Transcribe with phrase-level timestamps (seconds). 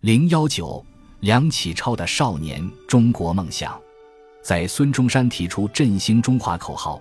[0.00, 0.82] 零幺九，
[1.20, 3.78] 梁启超的少年中国梦想，
[4.42, 6.98] 在孙中山提出振兴中华口号，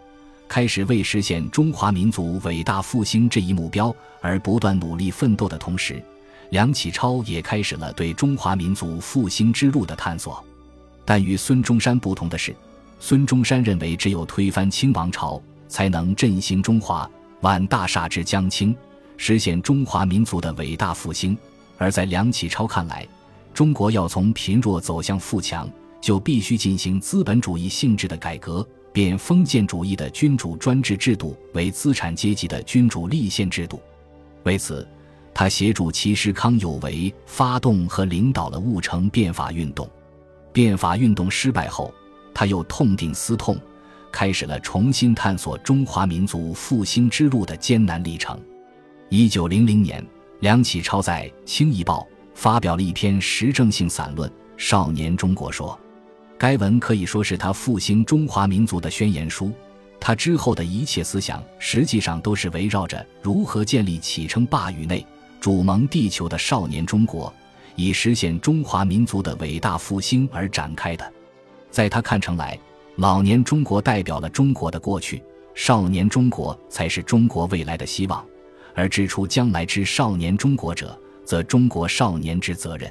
[0.49, 6.03] 开始为实现中华民族伟大复兴这一目标而不断努力奋斗的同时，
[6.49, 10.43] 梁启超也开始了对中华民族复兴之路的探索。
[11.05, 12.53] 但与孙中山不同的是，
[12.99, 17.09] 孙中山认为只有推翻清王朝，才能振兴中华，
[17.39, 18.75] 挽大厦之将倾，
[19.15, 21.37] 实现中华民族的伟大复兴。
[21.79, 23.07] 而在梁启超看来，
[23.53, 25.67] 中国要从贫弱走向富强，
[26.01, 33.81] 就必须进行资本主义性质的改革，变封建主义的君主专制制度为资产阶级的君主立宪制度。
[34.43, 34.85] 为此，
[35.33, 39.89] 他协助其师康有为发动和领导了戊辰变法运动。
[40.51, 41.93] 变法运动失败后，
[42.33, 43.57] 他又痛定思痛，
[44.11, 48.37] 开始了重新探索中华民族复兴之路的艰难历程。
[49.07, 50.05] 一九零零年。
[50.39, 55.77] 梁启超在《清议报》发表了一篇时政性散论《少年中国说》，
[56.37, 59.51] 该文可以说是他复兴中华民族的宣言书。
[59.99, 65.05] 他之后的一切思想，实际上都是围绕着如何建立起称霸宇内、
[65.41, 67.33] 主盟地球的少年中国，
[67.75, 71.13] 以实现中华民族的伟大复兴而展开的。
[71.69, 72.57] 在他看成来，
[72.95, 75.21] 老年中国代表了中国的过去，
[75.53, 78.25] 少年中国才是中国未来的希望。
[78.79, 82.89] 而指出将来之少年中国者，则中国少年之责任。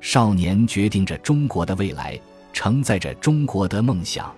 [0.00, 2.20] 少年决定着中国的未来，
[2.52, 4.30] 承载着中国的梦想。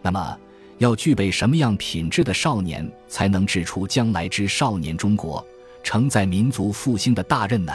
[0.00, 0.38] 那么，
[0.78, 5.46] 要具备什么样品质的少年，才能指出将来之少年中国，
[5.82, 7.72] 承载民族复兴的大任呢？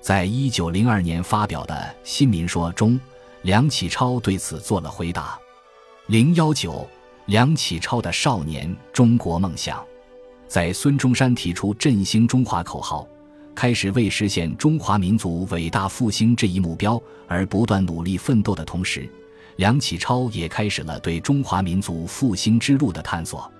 [0.00, 2.98] 在一九零二年发表的《新民说》中，
[3.42, 5.38] 梁启超对此做了回答。
[6.06, 6.88] 零幺九，
[7.26, 9.84] 梁启超的少年中国梦想。
[10.54, 13.04] 在孙中山提出振兴中华口号，
[13.56, 19.10] 开始为实现中华民族伟大复兴这一目标而不断努力奋斗的同时，
[19.56, 23.52] 梁启超也开始了对中华民族复兴之路的探索。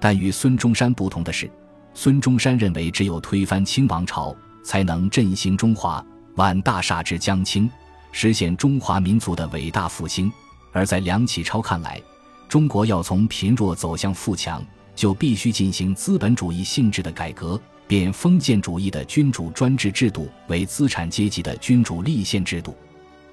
[0.00, 1.48] 但与孙中山不同的是，
[1.94, 6.04] 孙中山认为只有推翻清王朝，才能振兴中华，
[6.34, 7.70] 挽大厦之将倾，
[8.10, 10.28] 实现中华民族的伟大复兴；
[10.72, 12.02] 而在梁启超看来，
[12.48, 14.60] 中国要从贫弱走向富强。
[14.94, 22.74] 就必须进行资本主义性质的改革，变封建主义的君主专制制度为资产阶级的君主立宪制度。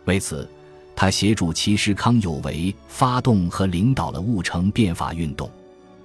[0.05, 0.49] 为此，
[0.95, 5.49] 他协助其师康有为发动和领导了戊辰变法运动。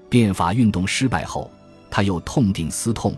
[0.08, 1.50] 变法运动失败后，
[1.90, 3.16] 他又痛定思痛，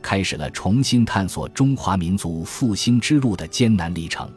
[0.00, 4.30] 开始了重新探索中华民族复兴之路的艰难历程。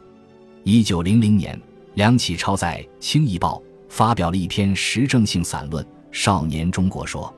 [0.64, 1.58] 一九零零年，
[1.94, 3.56] 梁启超在《清议报》
[3.88, 7.32] 发表了一篇时政性散论《少年中国说》。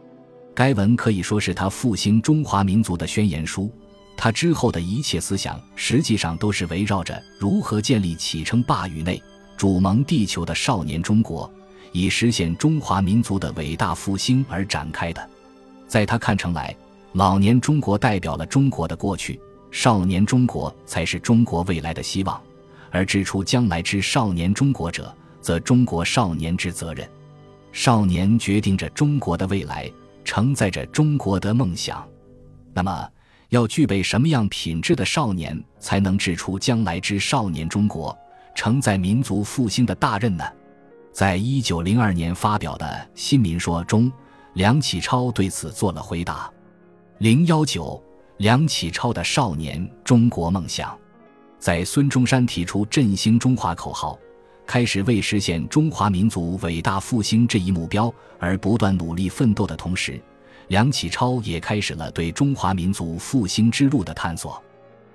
[0.54, 3.70] 该文可以说是他复兴中华民族的宣言书。
[4.16, 9.20] 他之后的一切思想，实际上都是围绕着如何建立起称霸宇内、
[9.56, 11.52] 主盟地球的少年中国，
[11.90, 15.28] 以实现中华民族的伟大复兴而展开的。
[15.88, 16.74] 在他看成来，
[17.14, 19.40] 老年中国代表了中国的过去，
[19.72, 22.40] 少年中国才是中国未来的希望。
[22.92, 27.08] 而指出将来之少年中国者，则中国少年之责任。
[27.72, 29.90] 少年决定着中国的未来。
[30.24, 32.06] 承载着中国的梦想，
[32.72, 33.08] 那么
[33.50, 38.16] 要具备什么样品质的少年，才能指出将来之少年中国，
[38.54, 40.44] 承载民族复兴的大任呢？
[41.12, 44.10] 在一九零二年发表的《新民说》中，
[44.54, 46.50] 梁启超对此做了回答。
[47.18, 48.02] 零幺九，
[48.38, 50.98] 梁启超的少年中国梦想，
[51.58, 54.18] 在孙中山提出振兴中华口号。
[54.66, 60.20] 开始为实现中华民族伟大复兴这一目标而不断努力奋斗的同时，
[60.68, 64.62] 梁启超也开始了对中华民族复兴之路的探索。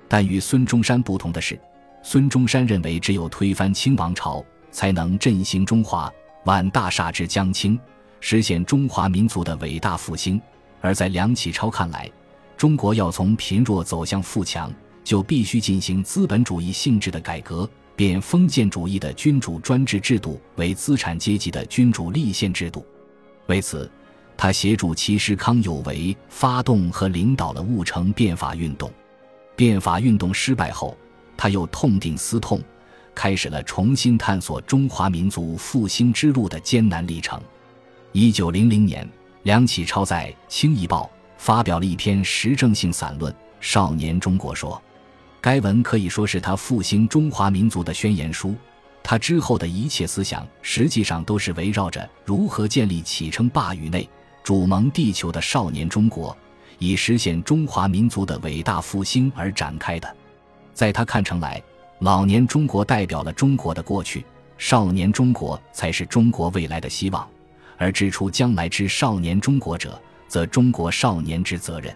[0.08, 1.60] 但与孙中山不同的是，
[2.04, 6.12] 孙中山认为只有推翻清王朝，才能振兴中华，
[6.46, 7.78] 挽大厦之将倾，
[8.20, 10.40] 实现中华民族的伟大复兴；
[10.80, 12.10] 而在梁启超看来，
[12.56, 14.72] 中国要从贫弱走向富强，
[15.04, 17.70] 就必须进行资本主义性质的改革。
[18.00, 22.86] 变封建主义的君主专制制度为资产阶级的君主立宪制度。
[23.48, 23.92] 为此，
[24.38, 28.90] 他协助其师康有为发动和领导了戊辰变法运动。
[29.54, 30.98] 变法运动失败后，
[31.36, 32.62] 他又痛定思痛，
[33.14, 37.38] 开始了重新探索中华民族复兴之路的艰难历程。
[38.14, 39.06] 一九零零年，
[39.44, 41.04] 梁启超在《清议报》
[41.38, 43.30] 发表了一篇时政性散论
[43.60, 44.82] 《少年中国说》。
[45.42, 48.56] 该文可以说是他复兴中华民族的宣言书。
[49.02, 54.08] 他之后的一切思想，实际上都是围绕着如何建立起称霸宇内、
[54.44, 56.38] 主盟地球的少年中国，
[56.78, 60.16] 以实现中华民族的伟大复兴而展开的。
[60.74, 61.62] 在他看成来，
[62.00, 64.26] 老年中国代表了中国的过去，
[64.58, 67.28] 少年中国才是中国未来的希望。
[67.78, 71.96] 而指出将来之少年中国者，则中国少年之责任。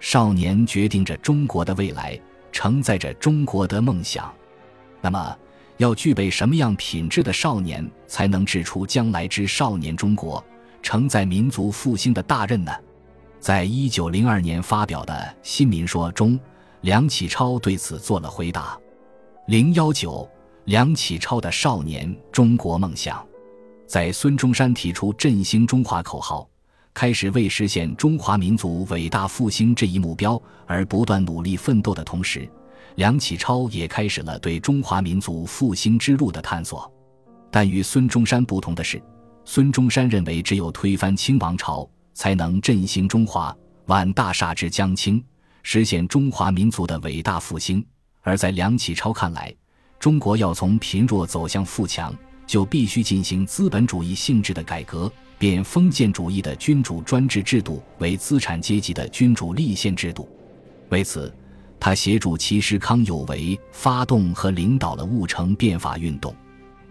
[0.00, 2.18] 少年决定着中国的未来，
[2.52, 4.32] 承载着中国的梦想。
[5.00, 5.38] 那么，
[5.78, 10.44] 要具备什么样品质的少年，才能指出将来之少年中国，
[10.82, 12.72] 承载民族复兴的大任呢？
[13.38, 16.38] 在一九零二年发表的《新民说》中，
[16.82, 18.78] 梁启超对此做了回答。
[19.46, 20.28] 零幺九，
[20.66, 23.26] 梁启超的少年中国梦想，
[23.86, 26.46] 在孙中山提出振兴中华口号，
[26.92, 32.48] 开始为实现中华民族伟大复兴这一目标而不断努力奋斗的同时，
[32.96, 36.92] 梁启超也开始了对中华民族复兴之路的探索。
[37.50, 39.02] 但与孙中山不同的是，
[39.44, 41.88] 孙中山认为只有推翻清王朝。
[42.12, 43.56] 才能振兴中华，
[43.86, 45.24] 挽大厦之将倾，
[45.62, 47.82] 实现中华民族的伟大复兴。
[48.20, 49.54] 而在梁启超看来，
[49.98, 52.14] 中国要从贫弱走向富强，
[52.50, 55.08] 就必须进行资本主义性质的改革，
[55.38, 60.28] 变封建主义的君主专制制度为资产阶级的君主立宪制度。
[60.88, 61.32] 为此，
[61.78, 66.34] 他协助其师康有为发动和领导了戊辰变法运动。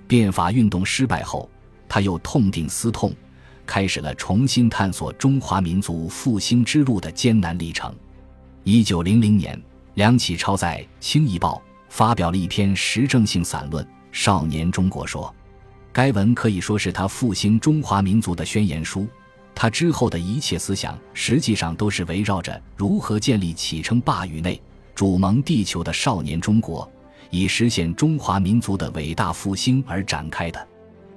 [0.07, 1.49] 变法运动失败后，
[1.89, 3.13] 他又痛定思痛。
[3.65, 7.93] 开始了重新探索中华民族复兴之路的艰难历程。
[8.63, 9.61] 一九零零年，
[9.95, 13.83] 梁启超在《清议报》发表了一篇时政性散论
[14.13, 15.23] 《少年中国说》，
[15.91, 19.07] 该文可以说是他复兴中华民族的宣言书。
[19.55, 24.61] 他之后的一切思想，实际上都是围绕着如何建立起称霸宇内、
[24.95, 26.89] 主盟地球的少年中国，
[27.29, 30.67] 以实现中华民族的伟大复兴而展开的。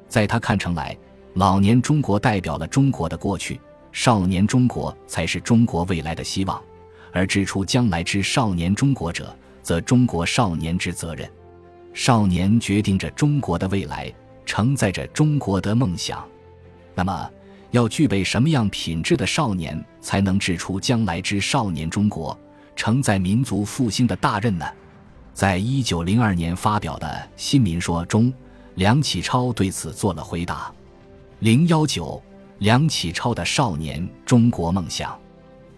[0.09, 0.97] 在他看成来。
[1.35, 3.59] 老年中国代表了中国的过去，
[3.91, 6.63] 少年中国才是中国未来的希望。
[7.11, 11.27] 而指出将来之少年中国者，则中国少年之责任。
[11.95, 14.13] 少年决定着中国的未来，
[14.45, 16.27] 承载着中国的梦想。
[16.95, 17.31] 那么，
[17.71, 22.39] 要具备什么样品质的少年，才能制出将来之少年中国，
[22.77, 24.67] 承载民族复兴的大任呢？
[25.33, 27.07] 在一九零二年发表的
[27.37, 28.33] 《新民说》中，
[28.75, 30.71] 梁启超对此做了回答。
[31.39, 32.23] 零幺九，
[32.59, 35.19] 梁启超的少年中国梦想，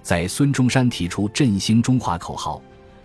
[0.02, 2.60] 在孙中山提出振兴中华口号，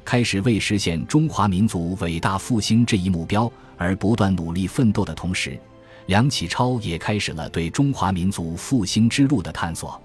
[0.10, 5.56] 开始为实现中华民族伟大复兴这一目标而不断努力奋斗的同时，
[6.08, 10.02] 梁启超也开始了对中华民族复兴之路的探索。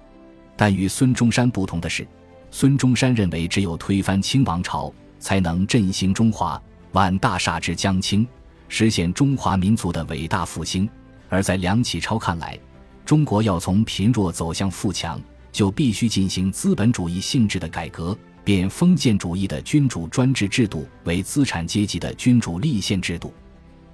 [0.57, 2.07] 但与孙中山不同的是，
[2.51, 6.63] 孙中山认为只有推翻清王朝，才能振兴中华，
[6.93, 8.29] 挽大厦之将倾，
[8.69, 10.87] 实现中华民族的伟大复兴。
[11.31, 12.59] 而在梁启超看来，
[13.07, 15.19] 中国要从贫弱走向富强，
[15.51, 23.33] 就必须进行资本主义性质的改革，变封建主义的君主专制制度为资产阶级的君主立宪制度。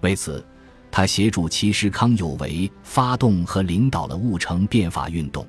[0.00, 0.44] 为此，
[0.90, 5.46] 他协助其师康有为发动和领导了戊辰变法运动。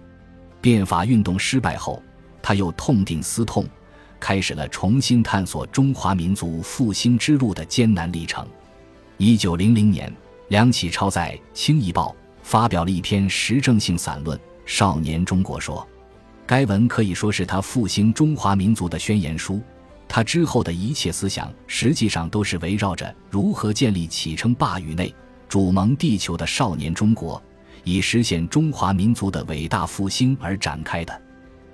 [0.61, 2.01] 变法运动失败后，
[2.41, 3.67] 他又痛定思痛，
[4.19, 8.47] 开始了重新探索中华民族复兴之路的艰难历程。
[9.17, 10.13] 一九零零年。
[10.51, 12.09] 梁启超在《清议报》
[12.43, 15.77] 发表了一篇时政性散论《少年中国说》，
[16.51, 19.61] 该文可以说是他复兴中华民族的宣言书。
[20.05, 25.15] 他之后的一切思想，实际上都是围绕着如何建立起称霸宇内、
[25.47, 27.41] 主盟地球的少年中国，
[27.85, 31.21] 以实现中华民族的伟大复兴而展开的。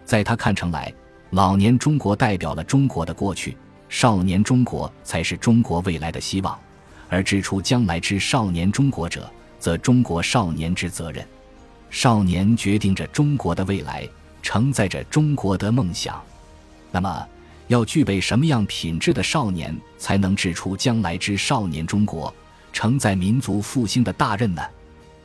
[0.05, 0.93] 在他看成来，
[1.31, 3.57] 老年中国代表了中国的过去，
[3.89, 6.55] 少年中国才是中国未来的希望。
[7.09, 11.27] 而指出将来之少年中国者，则中国少年之责任。
[11.89, 14.07] 少年决定着中国的未来，
[14.47, 16.23] 承载着中国的梦想。
[16.89, 17.27] 那么，
[17.67, 22.33] 要具备什么样品质的少年，才能指出将来之少年中国，
[22.71, 24.63] 承载民族复兴的大任呢？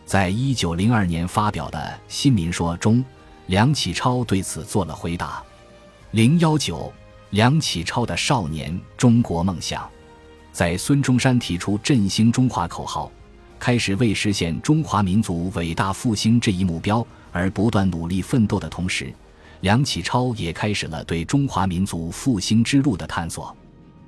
[0.04, 3.04] 在一九零二年发表的《新民说》中，
[3.46, 5.40] 梁启超对此做了回答。
[6.10, 6.92] 零幺九，
[7.30, 9.88] 梁启超的少年中国梦想。
[10.50, 13.08] 在孙中山提出振兴中华口号，
[13.60, 19.12] 开始为实现中华民族伟大复兴这一目标而不断努力奋斗的同时，
[19.62, 23.56] 梁启超也开始了对中华民族复兴之路的探索。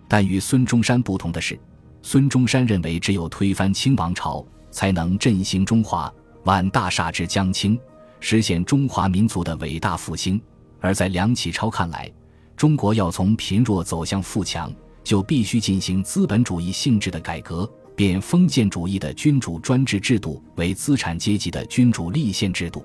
[0.07, 1.59] 但与孙中山不同的是，
[2.03, 6.13] 孙中山认为只有推翻清王朝，才能振兴中华，
[6.45, 7.77] 挽大厦之将倾，
[8.21, 10.39] 实现中华民族的伟大复兴；
[10.81, 12.09] 而在梁启超看来，
[12.57, 14.73] 中国要从贫弱走向富强。
[15.03, 22.83] 就必须进行资本主义性质的改革，变封建主义的君主专制制度为资产阶级的君主立宪制度。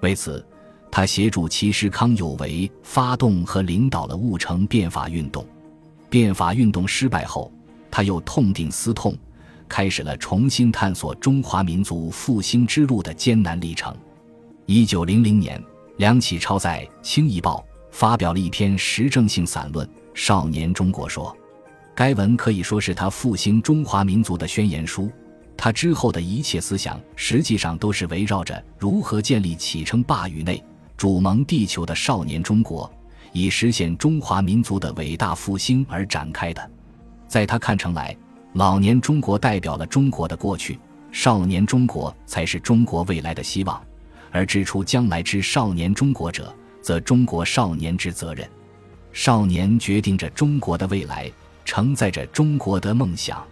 [0.00, 0.44] 为此，
[0.90, 5.46] 他协助其师康有为发动和领导了戊辰变法运动。
[6.08, 7.52] 变法运动失败后，
[7.90, 9.14] 他又痛定思痛，
[9.68, 13.94] 开始了重新探索中华民族复兴之路的艰难历程。
[14.66, 15.62] 一九零零年，
[15.96, 21.26] 梁启超在《清夷报》发表了一篇时政性散论《少年中国说》，
[21.94, 25.10] 该文可以说是他复兴中华民族的宣言书。
[25.58, 30.62] 他之后的一切思想，实际上都是围绕着如何建立起称霸宇内、
[30.96, 32.88] 主盟地球的少年中国，
[33.32, 36.70] 以实现中华民族的伟大复兴而展开的。
[37.26, 38.16] 在他看成来，
[38.52, 40.78] 老年中国代表了中国的过去，
[41.10, 43.82] 少年中国才是中国未来的希望，
[44.30, 48.48] 而指出将来之少年中国者，则中国少年之责任。
[49.12, 51.28] 少年决定着中国的未来，
[51.64, 53.44] 承载着中国的梦想。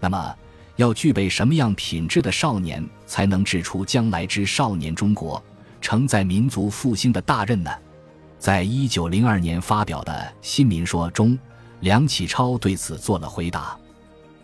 [0.00, 0.34] 那么，
[0.76, 5.42] 要具备什么样品质的少年，才能制出将来之少年中国，
[5.80, 7.70] 承载民族复兴的大任呢？
[8.38, 10.12] 在一九零二年发表的
[10.42, 11.38] 《新民说》中，
[11.80, 13.76] 梁启超对此做了回答。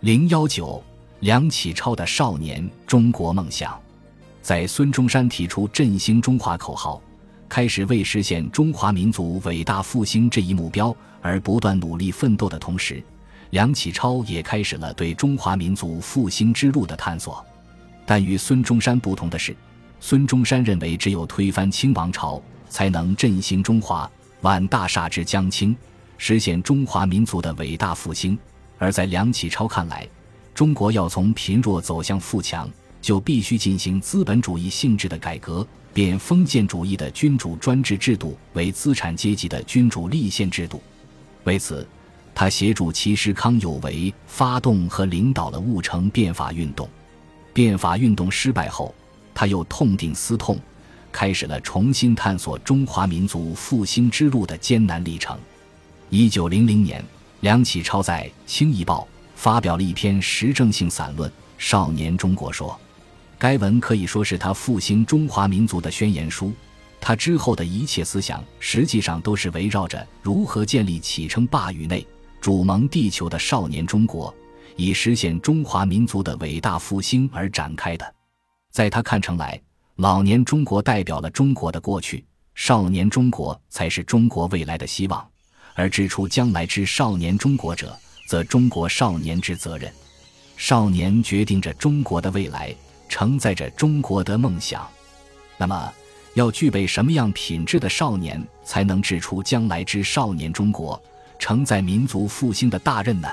[0.01, 0.83] 零幺九，
[1.19, 3.79] 梁启超的少年中国梦想，
[4.41, 7.03] 在孙中山提出振兴中华口号，
[7.49, 13.03] 开始为实现中华民族伟大复兴这一目标而不断努力奋斗的同时。
[13.51, 17.45] 梁启超也开始了对中华民族复兴之路的探索，
[18.07, 19.55] 但与孙中山不同的是，
[19.99, 24.09] 孙中山认为只有推翻清王朝，才能振兴中华，
[24.43, 25.77] 挽大厦之将倾，
[26.17, 28.37] 实现中华民族的伟大复兴；
[28.79, 30.07] 而在梁启超看来，
[30.55, 32.71] 中国要从贫弱走向富强，
[33.03, 40.81] 就必须进行资本主义性质的改革，变封建主义的君主专制制度为资产阶级的君主立宪制度。
[41.43, 41.85] 为此。
[42.41, 46.89] 他协助其师康有为发动和领导了戊辰变法运动，
[47.53, 48.95] 变法运动失败后，
[49.35, 50.59] 他又痛定思痛，
[51.13, 55.39] 开始了重新探索中华民族复兴之路的艰难历程。
[56.09, 57.05] 一九零零年，
[57.41, 62.71] 梁启超在《清夷报》发表了一篇时政性散论《少年中国说》，
[63.39, 66.51] 该文可以说是他复兴中华民族的宣言书。
[67.03, 72.07] 他之后的一切思想，实际上都是围绕着如何建立起称霸宇内。
[72.41, 74.35] 主盟地球的少年中国，
[74.75, 78.15] 以实现中华民族的伟大复兴而展开的。
[78.71, 79.61] 在他看成来，
[79.97, 85.27] 老年中国代表了中国的过去，少年中国才是中国未来的希望。
[85.75, 89.93] 而指出将来之少年中国者，则中国少年之责任。
[90.57, 92.75] 少年决定着中国的未来，
[93.09, 94.87] 承载着中国的梦想。
[95.59, 95.93] 那么，
[96.35, 101.01] 要具备什么样品质的少年，才能指出将来之少年中国？
[101.41, 103.29] 承载民族复兴的大任呢？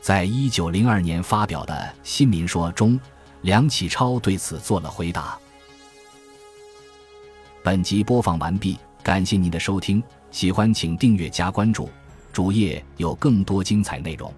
[0.00, 2.98] 在一九零二年发表的《新民说》中，
[3.42, 5.38] 梁启超对此做了回答。
[7.62, 11.88] 本集播放完毕，感谢您的收听，喜欢请订阅加关注，
[12.32, 14.32] 主页有更多精彩内容。